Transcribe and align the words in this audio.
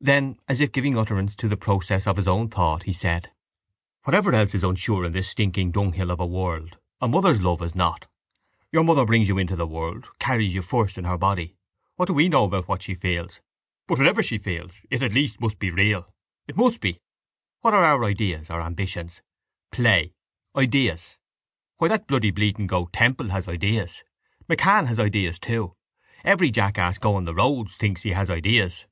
Then, 0.00 0.40
as 0.48 0.60
if 0.60 0.72
giving 0.72 0.96
utterance 0.96 1.34
to 1.36 1.46
the 1.46 1.58
process 1.58 2.06
of 2.06 2.16
his 2.16 2.26
own 2.26 2.48
thought, 2.48 2.84
he 2.84 2.92
said: 2.92 3.30
—Whatever 4.04 4.32
else 4.32 4.54
is 4.54 4.64
unsure 4.64 5.04
in 5.04 5.12
this 5.12 5.28
stinking 5.28 5.72
dunghill 5.72 6.10
of 6.10 6.18
a 6.18 6.26
world 6.26 6.78
a 7.00 7.06
mother's 7.06 7.40
love 7.42 7.62
is 7.62 7.74
not. 7.74 8.06
Your 8.72 8.82
mother 8.82 9.04
brings 9.04 9.28
you 9.28 9.36
into 9.38 9.54
the 9.54 9.66
world, 9.66 10.06
carries 10.18 10.54
you 10.54 10.62
first 10.62 10.96
in 10.98 11.04
her 11.04 11.18
body. 11.18 11.54
What 11.96 12.06
do 12.06 12.14
we 12.14 12.30
know 12.30 12.46
about 12.46 12.66
what 12.66 12.82
she 12.82 12.94
feels? 12.94 13.42
But 13.86 13.98
whatever 13.98 14.22
she 14.22 14.38
feels, 14.38 14.72
it, 14.90 15.02
at 15.04 15.12
least, 15.12 15.38
must 15.40 15.58
be 15.58 15.70
real. 15.70 16.08
It 16.48 16.56
must 16.56 16.80
be. 16.80 16.98
What 17.60 17.74
are 17.74 17.84
our 17.84 18.02
ideas 18.02 18.48
or 18.50 18.60
ambitions? 18.62 19.20
Play. 19.70 20.14
Ideas! 20.56 21.16
Why, 21.76 21.88
that 21.88 22.08
bloody 22.08 22.30
bleating 22.30 22.66
goat 22.66 22.94
Temple 22.94 23.28
has 23.28 23.46
ideas. 23.46 24.02
MacCann 24.48 24.86
has 24.86 24.98
ideas 24.98 25.38
too. 25.38 25.76
Every 26.24 26.50
jackass 26.50 26.96
going 26.98 27.24
the 27.26 27.34
roads 27.34 27.76
thinks 27.76 28.02
he 28.02 28.12
has 28.12 28.30
ideas. 28.30 28.86